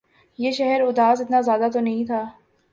[0.39, 2.23] یہ شہر اداس اتنا زیادہ تو نہیں تھا